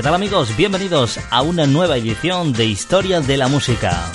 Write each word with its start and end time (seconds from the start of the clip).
¿Qué 0.00 0.04
tal 0.04 0.14
amigos? 0.14 0.56
Bienvenidos 0.56 1.20
a 1.28 1.42
una 1.42 1.66
nueva 1.66 1.98
edición 1.98 2.54
de 2.54 2.64
Historia 2.64 3.20
de 3.20 3.36
la 3.36 3.48
Música. 3.48 4.10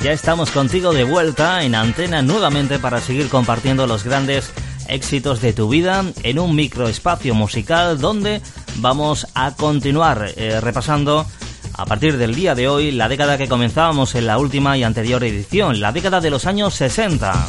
Ya 0.00 0.12
estamos 0.12 0.52
contigo 0.52 0.92
de 0.92 1.02
vuelta 1.02 1.64
en 1.64 1.74
antena 1.74 2.22
nuevamente 2.22 2.78
para 2.78 3.00
seguir 3.00 3.28
compartiendo 3.28 3.88
los 3.88 4.04
grandes 4.04 4.52
éxitos 4.86 5.40
de 5.40 5.52
tu 5.52 5.68
vida 5.68 6.04
en 6.22 6.38
un 6.38 6.54
microespacio 6.54 7.34
musical 7.34 7.98
donde 7.98 8.40
vamos 8.76 9.26
a 9.34 9.56
continuar 9.56 10.34
eh, 10.36 10.60
repasando 10.60 11.26
a 11.72 11.84
partir 11.84 12.16
del 12.16 12.36
día 12.36 12.54
de 12.54 12.68
hoy 12.68 12.92
la 12.92 13.08
década 13.08 13.38
que 13.38 13.48
comenzábamos 13.48 14.14
en 14.14 14.24
la 14.24 14.38
última 14.38 14.78
y 14.78 14.84
anterior 14.84 15.24
edición, 15.24 15.80
la 15.80 15.90
década 15.90 16.20
de 16.20 16.30
los 16.30 16.46
años 16.46 16.74
60. 16.74 17.48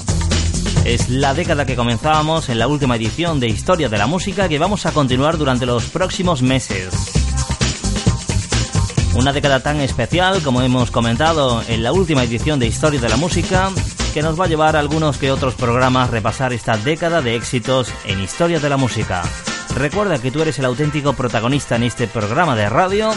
Es 0.85 1.07
la 1.09 1.35
década 1.35 1.67
que 1.67 1.75
comenzábamos 1.75 2.49
en 2.49 2.57
la 2.57 2.67
última 2.67 2.95
edición 2.95 3.39
de 3.39 3.47
Historia 3.47 3.89
de 3.89 3.99
la 3.99 4.07
Música 4.07 4.49
que 4.49 4.57
vamos 4.57 4.87
a 4.87 4.91
continuar 4.91 5.37
durante 5.37 5.67
los 5.67 5.85
próximos 5.85 6.41
meses. 6.41 7.18
Una 9.19 9.33
década 9.33 9.59
tan 9.59 9.81
especial, 9.81 10.41
como 10.43 10.61
hemos 10.61 10.91
comentado 10.91 11.61
en 11.67 11.83
la 11.83 11.91
última 11.91 12.23
edición 12.23 12.57
de 12.57 12.67
Historia 12.67 13.01
de 13.01 13.09
la 13.09 13.17
Música, 13.17 13.69
que 14.13 14.21
nos 14.21 14.39
va 14.39 14.45
a 14.45 14.47
llevar 14.47 14.77
a 14.77 14.79
algunos 14.79 15.17
que 15.17 15.29
otros 15.29 15.55
programas 15.55 16.09
repasar 16.09 16.53
esta 16.53 16.77
década 16.77 17.21
de 17.21 17.35
éxitos 17.35 17.93
en 18.05 18.21
Historia 18.21 18.61
de 18.61 18.69
la 18.69 18.77
Música. 18.77 19.21
Recuerda 19.75 20.19
que 20.19 20.31
tú 20.31 20.41
eres 20.41 20.57
el 20.59 20.65
auténtico 20.65 21.11
protagonista 21.11 21.75
en 21.75 21.83
este 21.83 22.07
programa 22.07 22.55
de 22.55 22.69
radio 22.69 23.11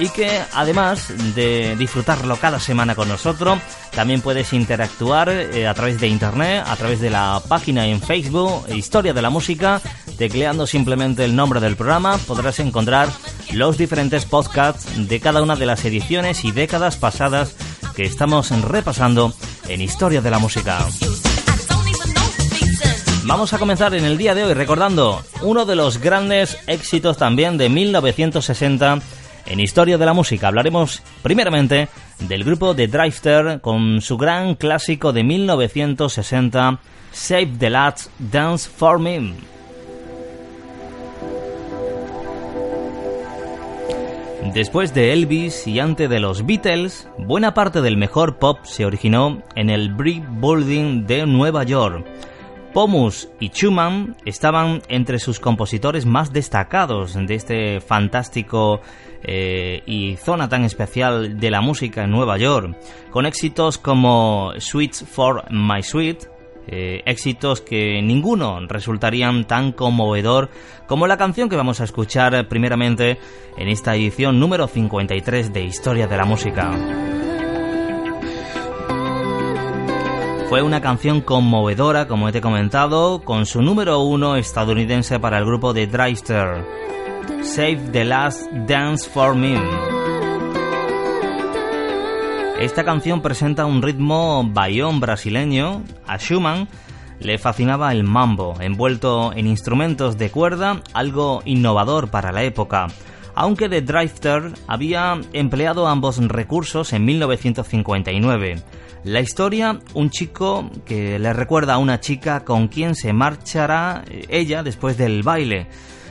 y 0.00 0.08
que 0.08 0.40
además 0.54 1.12
de 1.34 1.76
disfrutarlo 1.76 2.36
cada 2.36 2.58
semana 2.58 2.94
con 2.94 3.08
nosotros, 3.08 3.58
también 3.90 4.22
puedes 4.22 4.52
interactuar 4.54 5.28
eh, 5.28 5.68
a 5.68 5.74
través 5.74 6.00
de 6.00 6.08
internet, 6.08 6.64
a 6.66 6.74
través 6.76 7.00
de 7.00 7.10
la 7.10 7.40
página 7.46 7.86
en 7.86 8.00
Facebook 8.00 8.64
Historia 8.74 9.12
de 9.12 9.20
la 9.22 9.28
Música, 9.28 9.82
tecleando 10.16 10.66
simplemente 10.66 11.24
el 11.24 11.36
nombre 11.36 11.60
del 11.60 11.76
programa, 11.76 12.18
podrás 12.18 12.58
encontrar 12.60 13.08
los 13.52 13.78
diferentes 13.78 14.24
podcasts 14.24 15.08
de 15.08 15.20
cada 15.20 15.42
una 15.42 15.56
de 15.56 15.66
las 15.66 15.84
ediciones 15.84 16.44
y 16.44 16.52
décadas 16.52 16.96
pasadas 16.96 17.56
que 17.94 18.04
estamos 18.04 18.50
repasando 18.62 19.32
en 19.68 19.80
Historia 19.80 20.20
de 20.20 20.30
la 20.30 20.38
Música. 20.38 20.78
Vamos 23.24 23.54
a 23.54 23.58
comenzar 23.58 23.94
en 23.94 24.04
el 24.04 24.18
día 24.18 24.34
de 24.34 24.44
hoy 24.44 24.52
recordando 24.52 25.22
uno 25.42 25.64
de 25.64 25.76
los 25.76 25.98
grandes 25.98 26.58
éxitos 26.66 27.16
también 27.16 27.56
de 27.56 27.70
1960 27.70 28.98
en 29.46 29.60
Historia 29.60 29.96
de 29.96 30.06
la 30.06 30.12
Música. 30.12 30.48
Hablaremos 30.48 31.02
primeramente 31.22 31.88
del 32.20 32.44
grupo 32.44 32.74
The 32.74 32.88
Drifter 32.88 33.60
con 33.60 34.00
su 34.00 34.16
gran 34.16 34.54
clásico 34.56 35.12
de 35.12 35.24
1960, 35.24 36.80
Save 37.12 37.52
the 37.58 37.70
Lads 37.70 38.10
Dance 38.18 38.68
for 38.68 38.98
Me. 38.98 39.53
Después 44.54 44.94
de 44.94 45.12
Elvis 45.12 45.66
y 45.66 45.80
antes 45.80 46.08
de 46.08 46.20
los 46.20 46.46
Beatles, 46.46 47.08
buena 47.18 47.54
parte 47.54 47.80
del 47.80 47.96
mejor 47.96 48.38
pop 48.38 48.60
se 48.62 48.86
originó 48.86 49.42
en 49.56 49.68
el 49.68 49.92
Brick 49.92 50.24
Building 50.40 51.06
de 51.06 51.26
Nueva 51.26 51.64
York. 51.64 52.06
Pomus 52.72 53.28
y 53.40 53.48
Schumann 53.48 54.14
estaban 54.24 54.80
entre 54.86 55.18
sus 55.18 55.40
compositores 55.40 56.06
más 56.06 56.32
destacados 56.32 57.14
de 57.14 57.34
este 57.34 57.80
fantástico 57.80 58.80
eh, 59.24 59.82
y 59.86 60.14
zona 60.18 60.48
tan 60.48 60.62
especial 60.62 61.40
de 61.40 61.50
la 61.50 61.60
música 61.60 62.04
en 62.04 62.12
Nueva 62.12 62.38
York, 62.38 62.76
con 63.10 63.26
éxitos 63.26 63.76
como 63.76 64.52
Sweets 64.58 65.04
for 65.04 65.50
My 65.50 65.82
Sweet, 65.82 66.28
eh, 66.66 67.02
éxitos 67.06 67.60
que 67.60 68.00
ninguno 68.02 68.60
resultarían 68.66 69.46
tan 69.46 69.72
conmovedor 69.72 70.50
como 70.86 71.06
la 71.06 71.16
canción 71.16 71.48
que 71.48 71.56
vamos 71.56 71.80
a 71.80 71.84
escuchar 71.84 72.48
primeramente 72.48 73.18
en 73.56 73.68
esta 73.68 73.94
edición 73.94 74.40
número 74.40 74.66
53 74.66 75.52
de 75.52 75.64
Historia 75.64 76.06
de 76.06 76.16
la 76.16 76.24
Música. 76.24 76.70
Fue 80.48 80.62
una 80.62 80.80
canción 80.80 81.20
conmovedora, 81.20 82.06
como 82.06 82.28
he 82.28 82.40
comentado, 82.40 83.22
con 83.22 83.44
su 83.44 83.60
número 83.60 84.00
uno 84.00 84.36
estadounidense 84.36 85.18
para 85.18 85.38
el 85.38 85.44
grupo 85.44 85.72
de 85.72 85.86
Dreister, 85.86 86.64
Save 87.42 87.88
the 87.92 88.04
Last 88.04 88.48
Dance 88.52 89.08
for 89.10 89.34
Me. 89.34 90.03
Esta 92.64 92.82
canción 92.82 93.20
presenta 93.20 93.66
un 93.66 93.82
ritmo 93.82 94.42
bayón 94.42 94.98
brasileño. 94.98 95.84
A 96.06 96.16
Schumann 96.16 96.66
le 97.20 97.36
fascinaba 97.36 97.92
el 97.92 98.04
mambo, 98.04 98.56
envuelto 98.58 99.34
en 99.34 99.46
instrumentos 99.46 100.16
de 100.16 100.30
cuerda, 100.30 100.80
algo 100.94 101.42
innovador 101.44 102.08
para 102.08 102.32
la 102.32 102.42
época. 102.42 102.86
Aunque 103.34 103.68
The 103.68 103.82
Drifter 103.82 104.54
había 104.66 105.20
empleado 105.34 105.86
ambos 105.86 106.16
recursos 106.26 106.94
en 106.94 107.04
1959. 107.04 108.62
La 109.04 109.20
historia, 109.20 109.78
un 109.92 110.08
chico 110.08 110.70
que 110.86 111.18
le 111.18 111.34
recuerda 111.34 111.74
a 111.74 111.78
una 111.78 112.00
chica 112.00 112.46
con 112.46 112.68
quien 112.68 112.94
se 112.94 113.12
marchará 113.12 114.04
ella 114.30 114.62
después 114.62 114.96
del 114.96 115.22
baile. 115.22 115.66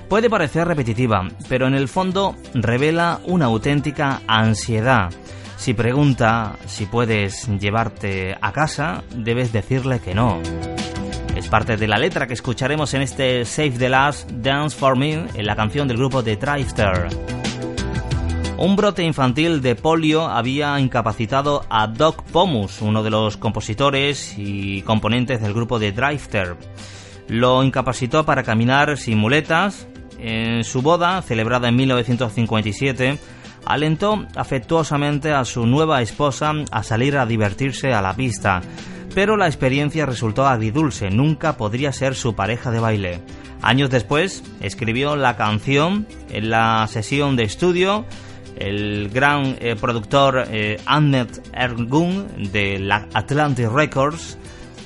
Puede 0.07 0.29
parecer 0.29 0.67
repetitiva, 0.67 1.27
pero 1.50 1.65
en 1.65 1.73
el 1.73 1.88
fondo 1.88 2.35
revela 2.53 3.21
una 3.25 3.45
auténtica 3.45 4.21
ansiedad. 4.27 5.09
Si 5.63 5.74
pregunta 5.74 6.57
si 6.65 6.88
puedes 6.88 7.48
llevarte 7.57 8.36
a 8.42 8.51
casa, 8.51 9.06
debes 9.15 9.54
decirle 9.54 10.01
que 10.01 10.13
no. 10.13 10.42
Es 11.38 11.48
parte 11.48 11.77
de 11.77 11.88
la 11.88 11.98
letra 11.98 12.27
que 12.27 12.33
escucharemos 12.33 12.94
en 12.94 13.01
este 13.01 13.45
Save 13.45 13.71
the 13.71 13.88
Last 13.88 14.30
Dance 14.30 14.77
for 14.77 14.98
Me, 14.98 15.25
en 15.33 15.45
la 15.45 15.56
canción 15.56 15.88
del 15.88 15.95
grupo 15.95 16.21
The 16.21 16.36
Drifter. 16.36 17.07
Un 18.57 18.75
brote 18.75 19.04
infantil 19.04 19.62
de 19.62 19.75
polio 19.75 20.27
había 20.27 20.77
incapacitado 20.81 21.65
a 21.69 21.88
Doc 21.88 22.24
Pomus, 22.24 22.81
uno 22.81 23.01
de 23.01 23.12
los 23.12 23.38
compositores 23.38 24.36
y 24.38 24.81
componentes 24.81 25.42
del 25.42 25.54
grupo 25.54 25.80
de 25.80 25.94
Drifter. 25.94 26.57
Lo 27.30 27.63
incapacitó 27.63 28.25
para 28.25 28.44
caminar 28.44 28.98
sin 28.98 29.18
muletas. 29.18 29.88
En 30.19 30.65
su 30.65 30.81
boda, 30.81 31.21
celebrada 31.21 31.69
en 31.69 31.77
1957, 31.77 33.18
alentó 33.65 34.25
afectuosamente 34.36 35.31
a 35.31 35.45
su 35.45 35.65
nueva 35.65 36.01
esposa 36.01 36.54
a 36.71 36.83
salir 36.83 37.18
a 37.18 37.25
divertirse 37.25 37.94
a 37.94 38.01
la 38.01 38.15
pista, 38.15 38.62
pero 39.15 39.38
la 39.38 39.48
experiencia 39.48 40.06
resultó 40.06 40.48
agridulce, 40.48 41.10
nunca 41.10 41.57
podría 41.57 41.92
ser 41.92 42.15
su 42.15 42.36
pareja 42.36 42.71
de 42.71 42.80
baile. 42.80 43.21
Años 43.62 43.89
después, 43.89 44.44
escribió 44.60 45.15
la 45.15 45.38
canción 45.38 46.07
en 46.30 46.50
la 46.50 46.86
sesión 46.88 47.36
de 47.36 47.44
estudio 47.44 48.06
el 48.57 49.10
gran 49.10 49.57
eh, 49.60 49.75
productor 49.80 50.45
eh, 50.50 50.80
Ahmed 50.86 51.27
Ergun 51.54 52.51
de 52.51 52.80
la 52.80 53.07
Atlantic 53.13 53.69
Records 53.69 54.38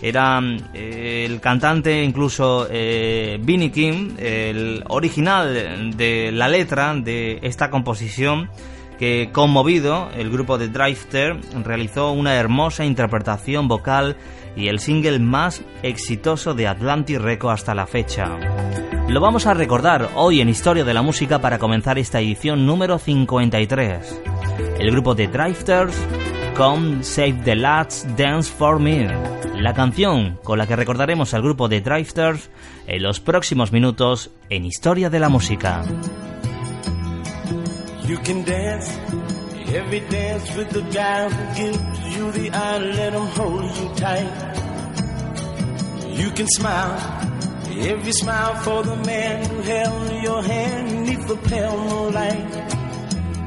era 0.01 0.39
eh, 0.73 1.25
el 1.25 1.39
cantante 1.41 2.03
incluso 2.03 2.67
eh, 2.69 3.39
King, 3.73 4.11
el 4.17 4.83
original 4.88 5.97
de 5.97 6.31
la 6.31 6.47
letra 6.47 6.94
de 6.95 7.39
esta 7.41 7.69
composición 7.69 8.49
que 8.97 9.29
conmovido 9.31 10.09
el 10.15 10.29
grupo 10.29 10.57
de 10.57 10.69
Drifter 10.69 11.38
realizó 11.63 12.11
una 12.11 12.35
hermosa 12.35 12.85
interpretación 12.85 13.67
vocal 13.67 14.17
y 14.55 14.69
el 14.69 14.79
single 14.79 15.19
más 15.19 15.61
exitoso 15.83 16.53
de 16.53 16.67
Atlantic 16.67 17.19
Records 17.19 17.61
hasta 17.61 17.75
la 17.75 17.85
fecha. 17.85 18.25
Lo 19.07 19.21
vamos 19.21 19.45
a 19.45 19.53
recordar 19.53 20.09
hoy 20.15 20.41
en 20.41 20.50
Historia 20.50 20.83
de 20.83 20.93
la 20.93 21.01
Música 21.01 21.39
para 21.39 21.59
comenzar 21.59 21.97
esta 21.97 22.19
edición 22.19 22.65
número 22.65 22.97
53. 22.97 24.21
El 24.79 24.91
grupo 24.91 25.15
de 25.15 25.27
Drifters 25.27 25.95
con 26.57 27.04
Save 27.04 27.42
the 27.45 27.56
Last 27.56 28.06
Dance 28.18 28.51
for 28.51 28.80
Me, 28.80 29.07
la 29.62 29.75
canción 29.75 30.39
con 30.44 30.57
la 30.57 30.65
que 30.65 30.75
recordaremos 30.75 31.36
al 31.36 31.44
grupo 31.44 31.68
de 31.68 31.81
Drifters 31.81 32.50
en 32.88 33.04
los 33.04 33.19
próximos 33.19 33.71
minutos 33.71 34.31
en 34.50 34.65
Historia 34.65 35.12
de 35.12 35.19
la 35.19 35.30
Música. 35.30 35.83
You 38.07 38.18
can 38.24 38.44
dance, 38.44 38.92
every 39.71 40.00
dance 40.09 40.51
with 40.57 40.69
the 40.69 40.81
guy 40.92 41.30
who 41.30 41.56
gives 41.56 42.18
you 42.18 42.31
the 42.31 42.50
eye, 42.51 42.80
let 42.80 43.13
him 43.13 43.27
hold 43.36 43.63
you 43.63 43.89
tight. 43.95 44.27
You 46.15 46.31
can 46.31 46.48
smile, 46.48 46.98
every 47.88 48.13
smile 48.13 48.56
for 48.63 48.83
the 48.83 48.95
man 49.06 49.45
who 49.45 49.62
held 49.62 50.24
your 50.24 50.42
hand 50.42 51.06
neath 51.06 51.27
the 51.27 51.38
pale 51.50 51.77
moonlight. 51.77 52.66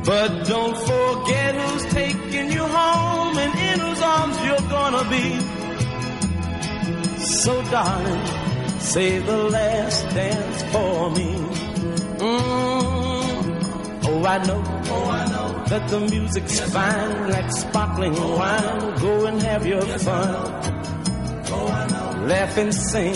But 0.05 0.47
don't 0.47 0.77
forget 0.77 1.55
who's 1.55 1.85
taking 1.93 2.51
you 2.51 2.65
home 2.65 3.37
and 3.39 3.55
in 3.55 3.81
whose 3.81 4.01
arms 4.03 4.37
you're 4.45 4.69
gonna 4.69 5.05
be. 5.11 5.41
So 7.25 7.63
darling, 7.71 8.27
say 8.81 9.19
the 9.19 9.37
last 9.37 10.03
dance 10.15 10.63
for 10.73 11.11
me. 11.11 11.35
Mm. 12.19 12.61
Oh, 14.03 14.25
I 14.25 14.39
know, 14.47 14.63
oh, 14.67 15.11
I 15.11 15.27
know 15.31 15.65
that 15.69 15.89
the 15.89 16.01
music's 16.01 16.61
fine 16.61 17.31
like 17.31 17.53
sparkling 17.53 18.15
wine. 18.15 18.99
Go 19.01 19.27
and 19.27 19.43
have 19.43 19.67
your 19.67 19.83
fun. 19.83 20.35
Oh, 21.53 22.25
Laugh 22.27 22.57
and 22.59 22.75
sing, 22.75 23.15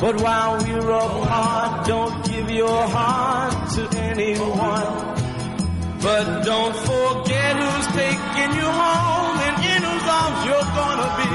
but 0.00 0.20
while 0.20 0.58
we're 0.64 0.90
apart, 0.90 1.86
don't 1.86 2.24
give 2.26 2.50
your 2.50 2.86
heart 2.88 3.70
to 3.74 3.98
anyone. 3.98 5.21
But 6.02 6.42
don't 6.44 6.74
forget 6.74 7.56
who's 7.62 7.86
taking 7.94 8.52
you 8.58 8.68
home 8.82 9.38
and 9.46 9.56
in 9.72 9.82
whose 9.88 10.08
arms 10.18 10.40
you're 10.48 10.70
gonna 10.78 11.10
be. 11.20 11.32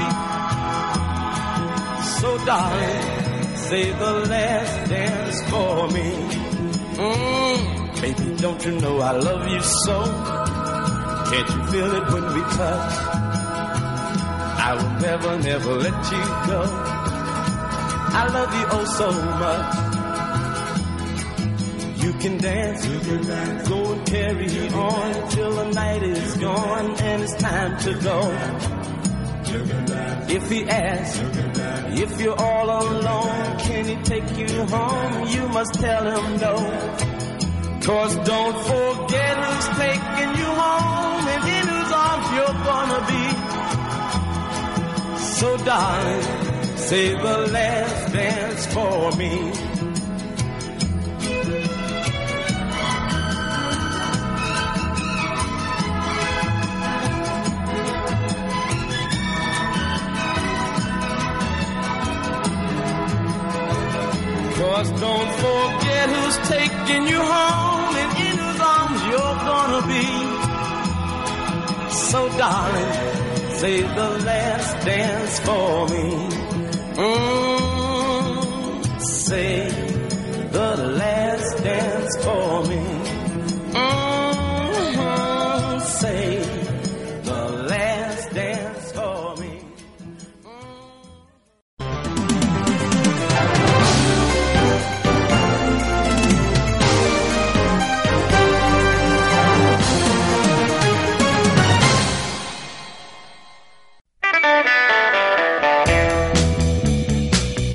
So 2.20 2.28
darling, 2.44 3.56
say 3.56 3.84
the 3.92 4.12
last 4.28 4.90
dance 4.90 5.38
for 5.50 5.88
me. 5.88 6.08
Mm, 7.00 8.00
baby, 8.02 8.36
don't 8.42 8.62
you 8.66 8.72
know 8.80 9.00
I 9.00 9.12
love 9.12 9.48
you 9.48 9.60
so? 9.62 9.96
Can't 11.30 11.48
you 11.48 11.62
feel 11.72 11.94
it 11.94 12.12
when 12.12 12.26
we 12.34 12.40
touch? 12.60 12.92
I 14.68 14.74
will 14.76 15.00
never, 15.00 15.38
never 15.38 15.74
let 15.76 16.12
you 16.12 16.24
go. 16.50 16.60
I 18.20 18.28
love 18.36 18.52
you 18.54 18.66
oh 18.70 18.84
so 18.84 19.08
much. 19.12 19.87
You 22.08 22.14
can 22.14 22.38
dance, 22.38 22.86
you 22.86 23.00
can 23.00 23.22
dance. 23.26 23.68
go 23.68 23.92
and 23.92 24.06
carry 24.06 24.68
on 24.70 25.28
till 25.28 25.52
the 25.56 25.70
night 25.72 26.02
is 26.02 26.36
gone 26.38 26.96
and 27.02 27.22
it's 27.22 27.34
time 27.34 27.78
to 27.80 27.92
go. 28.00 28.20
If 30.34 30.50
he 30.50 30.64
asks, 30.64 31.20
if 32.00 32.18
you're 32.18 32.40
all 32.40 32.64
alone, 32.64 33.58
can 33.58 33.84
he 33.84 33.96
take 34.04 34.38
you 34.38 34.48
home? 34.64 35.28
You 35.28 35.48
must 35.48 35.74
tell 35.74 36.04
him 36.16 36.40
no. 36.40 36.56
Cause 37.82 38.16
don't 38.24 38.58
forget 38.72 39.36
who's 39.44 39.68
taking 39.76 40.30
you 40.40 40.50
home 40.64 41.28
and 41.34 41.44
in 41.56 41.68
whose 41.68 41.92
arms 41.92 42.28
you're 42.36 42.58
gonna 42.70 43.02
be. 43.12 43.24
So 45.40 45.48
darling, 45.58 46.22
say 46.78 47.12
the 47.12 47.36
last 47.52 48.12
dance 48.14 48.66
for 48.72 49.12
me. 49.18 49.67
Cause 64.78 64.94
don't 65.00 65.32
forget 65.44 66.08
who's 66.08 66.38
taking 66.46 67.02
you 67.08 67.20
home 67.20 67.96
and 68.02 68.12
in 68.26 68.38
whose 68.38 68.60
arms 68.60 69.00
you're 69.10 69.38
gonna 69.50 69.82
be. 69.88 70.06
So 71.90 72.20
darling, 72.38 72.92
save 73.58 73.88
the 73.96 74.10
last 74.24 74.86
dance 74.86 75.40
for 75.40 75.88
me. 75.88 76.06
Mm, 77.06 78.40
say 79.00 79.68
the 80.52 80.76
last 81.02 81.64
dance 81.64 82.16
for 82.24 82.62
me. 82.68 82.97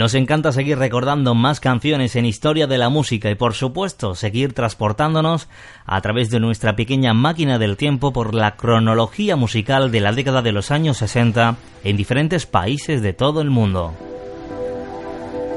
Nos 0.00 0.14
encanta 0.14 0.50
seguir 0.50 0.78
recordando 0.78 1.34
más 1.34 1.60
canciones 1.60 2.16
en 2.16 2.24
historia 2.24 2.66
de 2.66 2.78
la 2.78 2.88
música 2.88 3.30
y 3.30 3.34
por 3.34 3.52
supuesto 3.52 4.14
seguir 4.14 4.54
transportándonos 4.54 5.46
a 5.84 6.00
través 6.00 6.30
de 6.30 6.40
nuestra 6.40 6.74
pequeña 6.74 7.12
máquina 7.12 7.58
del 7.58 7.76
tiempo 7.76 8.10
por 8.10 8.34
la 8.34 8.56
cronología 8.56 9.36
musical 9.36 9.90
de 9.90 10.00
la 10.00 10.12
década 10.12 10.40
de 10.40 10.52
los 10.52 10.70
años 10.70 10.96
60 10.96 11.54
en 11.84 11.96
diferentes 11.98 12.46
países 12.46 13.02
de 13.02 13.12
todo 13.12 13.42
el 13.42 13.50
mundo. 13.50 13.92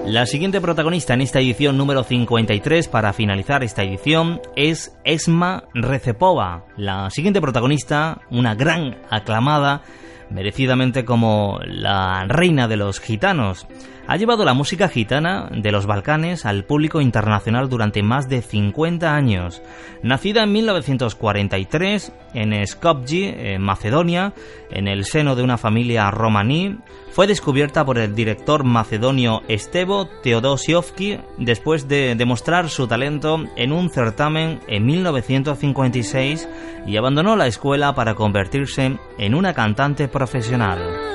La 0.05 0.25
siguiente 0.25 0.59
protagonista 0.59 1.13
en 1.13 1.21
esta 1.21 1.39
edición 1.39 1.77
número 1.77 2.03
53 2.03 2.89
para 2.89 3.13
finalizar 3.13 3.63
esta 3.63 3.83
edición 3.83 4.41
es 4.57 4.93
Esma 5.05 5.69
Recepova. 5.73 6.65
La 6.75 7.09
siguiente 7.12 7.39
protagonista, 7.39 8.19
una 8.29 8.55
gran 8.55 8.97
aclamada, 9.09 9.83
merecidamente 10.29 11.05
como 11.05 11.62
la 11.65 12.25
reina 12.27 12.67
de 12.67 12.75
los 12.75 13.00
gitanos 13.00 13.67
ha 14.07 14.17
llevado 14.17 14.43
la 14.45 14.53
música 14.53 14.89
gitana 14.89 15.50
de 15.51 15.72
los 15.72 15.86
Balcanes 15.86 16.45
al 16.45 16.65
público 16.65 17.01
internacional 17.01 17.69
durante 17.69 18.03
más 18.03 18.27
de 18.27 18.41
50 18.41 19.15
años. 19.15 19.62
Nacida 20.01 20.43
en 20.43 20.51
1943 20.51 22.13
en 22.33 22.67
Skopje, 22.67 23.53
en 23.53 23.62
Macedonia, 23.62 24.33
en 24.69 24.88
el 24.88 25.05
seno 25.05 25.36
de 25.36 25.43
una 25.43 25.57
familia 25.57 26.10
romaní, 26.12 26.77
fue 27.12 27.27
descubierta 27.27 27.86
por 27.86 27.98
el 27.98 28.15
director 28.15 28.63
macedonio 28.63 29.41
Estevo 29.48 30.07
Teodosiovski 30.24 31.19
después 31.38 31.88
de 31.88 32.15
demostrar 32.15 32.69
su 32.69 32.88
talento 32.88 33.43
en 33.55 33.72
un 33.72 33.89
certamen 33.89 34.60
en 34.67 34.86
1956 34.86 36.50
y 36.88 36.98
abandonó 36.98 37.36
la 37.36 37.48
escuela 37.48 37.93
para 37.93 38.15
convertirse 38.15 38.98
en 39.17 39.36
una 39.36 39.53
cantante 39.53 40.07
profesional. 40.07 41.13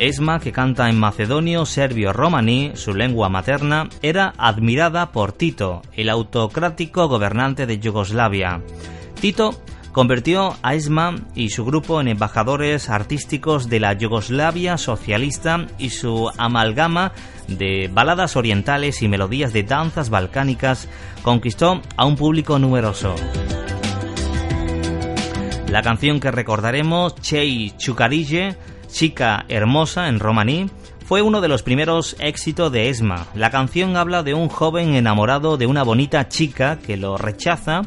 Esma, 0.00 0.40
que 0.40 0.50
canta 0.50 0.88
en 0.88 0.98
macedonio, 0.98 1.66
serbio, 1.66 2.14
romaní, 2.14 2.72
su 2.74 2.94
lengua 2.94 3.28
materna, 3.28 3.90
era 4.00 4.32
admirada 4.38 5.12
por 5.12 5.32
Tito, 5.32 5.82
el 5.92 6.08
autocrático 6.08 7.06
gobernante 7.06 7.66
de 7.66 7.78
Yugoslavia. 7.78 8.62
Tito 9.20 9.60
convirtió 9.92 10.56
a 10.62 10.74
Esma 10.74 11.16
y 11.34 11.50
su 11.50 11.66
grupo 11.66 12.00
en 12.00 12.08
embajadores 12.08 12.88
artísticos 12.88 13.68
de 13.68 13.78
la 13.78 13.92
Yugoslavia 13.92 14.78
socialista 14.78 15.66
y 15.76 15.90
su 15.90 16.30
amalgama 16.38 17.12
de 17.46 17.90
baladas 17.92 18.36
orientales 18.36 19.02
y 19.02 19.08
melodías 19.08 19.52
de 19.52 19.64
danzas 19.64 20.08
balcánicas 20.08 20.88
conquistó 21.20 21.82
a 21.98 22.06
un 22.06 22.16
público 22.16 22.58
numeroso. 22.58 23.14
La 25.68 25.82
canción 25.82 26.18
que 26.20 26.30
recordaremos, 26.30 27.14
Chukarije, 27.16 28.56
Chica 28.90 29.44
Hermosa 29.48 30.08
en 30.08 30.20
romaní, 30.20 30.70
fue 31.06 31.22
uno 31.22 31.40
de 31.40 31.48
los 31.48 31.62
primeros 31.62 32.14
éxitos 32.20 32.70
de 32.70 32.88
Esma. 32.88 33.26
La 33.34 33.50
canción 33.50 33.96
habla 33.96 34.22
de 34.22 34.34
un 34.34 34.48
joven 34.48 34.94
enamorado 34.94 35.56
de 35.56 35.66
una 35.66 35.82
bonita 35.82 36.28
chica 36.28 36.78
que 36.78 36.96
lo 36.96 37.16
rechaza, 37.16 37.82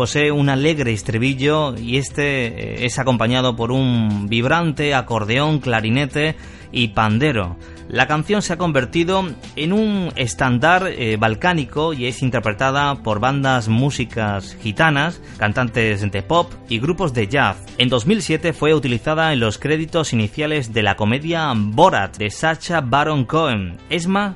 posee 0.00 0.32
un 0.32 0.48
alegre 0.48 0.94
estribillo 0.94 1.76
y 1.76 1.98
este 1.98 2.46
eh, 2.46 2.86
es 2.86 2.98
acompañado 2.98 3.54
por 3.54 3.70
un 3.70 4.28
vibrante 4.30 4.94
acordeón, 4.94 5.58
clarinete 5.58 6.36
y 6.72 6.88
pandero. 6.88 7.58
La 7.86 8.06
canción 8.06 8.40
se 8.40 8.54
ha 8.54 8.56
convertido 8.56 9.22
en 9.56 9.74
un 9.74 10.10
estándar 10.16 10.86
eh, 10.86 11.18
balcánico 11.18 11.92
y 11.92 12.06
es 12.06 12.22
interpretada 12.22 13.02
por 13.02 13.20
bandas 13.20 13.68
músicas 13.68 14.56
gitanas, 14.62 15.20
cantantes 15.36 16.10
de 16.10 16.22
pop 16.22 16.50
y 16.70 16.78
grupos 16.78 17.12
de 17.12 17.28
jazz. 17.28 17.62
En 17.76 17.90
2007 17.90 18.54
fue 18.54 18.72
utilizada 18.72 19.34
en 19.34 19.40
los 19.40 19.58
créditos 19.58 20.14
iniciales 20.14 20.72
de 20.72 20.82
la 20.82 20.96
comedia 20.96 21.52
Borat 21.54 22.16
de 22.16 22.30
Sacha 22.30 22.80
Baron 22.80 23.26
Cohen. 23.26 23.76
Esma 23.90 24.34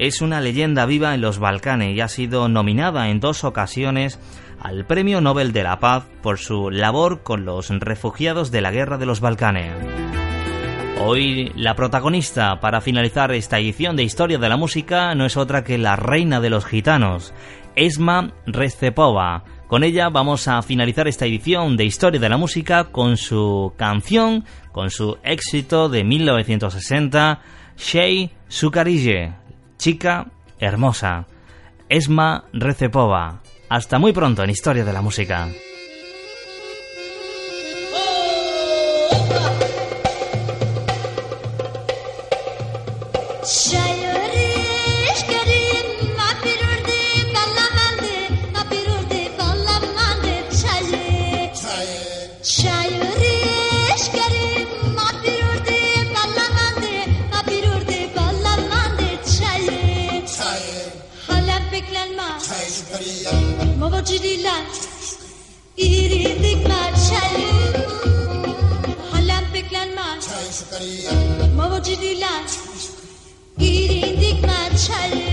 es 0.00 0.22
una 0.22 0.40
leyenda 0.40 0.86
viva 0.86 1.14
en 1.14 1.20
los 1.20 1.40
Balcanes 1.40 1.96
y 1.96 2.00
ha 2.00 2.08
sido 2.08 2.48
nominada 2.48 3.10
en 3.10 3.20
dos 3.20 3.42
ocasiones 3.44 4.18
al 4.60 4.84
Premio 4.84 5.20
Nobel 5.20 5.52
de 5.52 5.62
la 5.62 5.80
Paz 5.80 6.04
por 6.22 6.38
su 6.38 6.70
labor 6.70 7.22
con 7.22 7.44
los 7.44 7.70
refugiados 7.70 8.50
de 8.50 8.60
la 8.60 8.70
Guerra 8.70 8.98
de 8.98 9.06
los 9.06 9.20
Balcanes. 9.20 9.72
Hoy 11.02 11.50
la 11.56 11.74
protagonista 11.74 12.60
para 12.60 12.82
finalizar 12.82 13.32
esta 13.32 13.58
edición 13.58 13.96
de 13.96 14.02
Historia 14.02 14.38
de 14.38 14.48
la 14.48 14.58
Música 14.58 15.14
no 15.14 15.24
es 15.24 15.38
otra 15.38 15.64
que 15.64 15.78
la 15.78 15.96
reina 15.96 16.40
de 16.40 16.50
los 16.50 16.66
gitanos, 16.66 17.32
Esma 17.74 18.34
Recepova. 18.46 19.44
Con 19.66 19.82
ella 19.82 20.10
vamos 20.10 20.46
a 20.46 20.60
finalizar 20.60 21.08
esta 21.08 21.24
edición 21.24 21.78
de 21.78 21.84
Historia 21.84 22.20
de 22.20 22.28
la 22.28 22.36
Música 22.36 22.84
con 22.84 23.16
su 23.16 23.72
canción, 23.78 24.44
con 24.72 24.90
su 24.90 25.16
éxito 25.22 25.88
de 25.88 26.04
1960, 26.04 27.40
Shei 27.78 28.30
Sukarije, 28.48 29.32
chica 29.78 30.26
hermosa. 30.58 31.26
Esma 31.88 32.44
Recepova. 32.52 33.40
Hasta 33.70 34.00
muy 34.00 34.12
pronto 34.12 34.42
en 34.42 34.50
Historia 34.50 34.84
de 34.84 34.92
la 34.92 35.00
Música. 35.00 35.48
Mava 71.56 71.82
cidilat, 71.82 72.50
irindik 73.58 74.38
maçalı. 74.46 75.29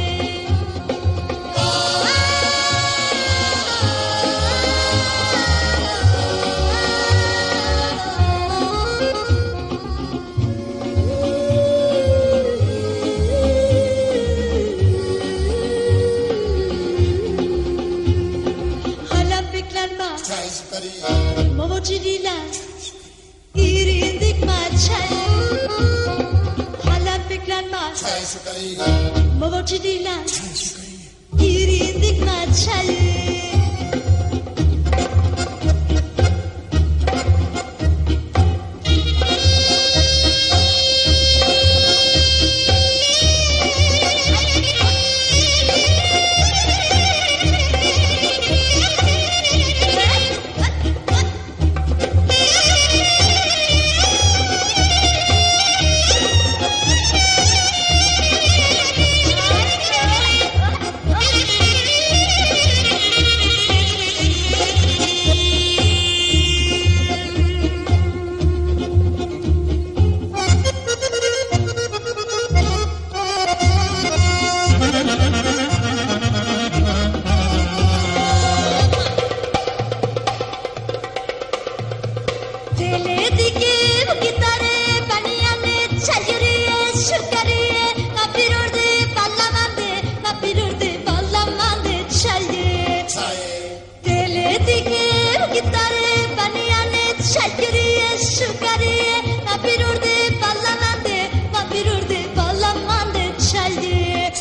gitare 95.57 96.37
baneanet 96.37 97.19
şalgeriye 97.33 98.09
şukariye 98.17 99.15
Papir 99.45 99.79
urdu 99.89 100.13
ballamande 100.41 101.31
papir 101.53 101.85
urdu 101.85 102.19
ballamande 102.37 103.23
şalgeriye 103.51 104.33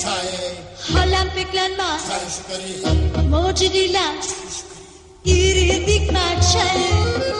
Halam 0.95 1.29
peklenmez 1.35 2.03
Mocidila 3.31 4.15
İri 5.25 5.87
dikmek 5.87 6.39
şalgeriye 6.53 7.33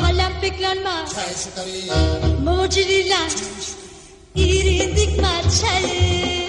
Halam 0.00 0.32
peklenmez 0.40 1.10
Mocidila 2.44 3.22
İri 4.34 4.96
dikmek 4.96 5.44
şalgeriye 5.60 6.48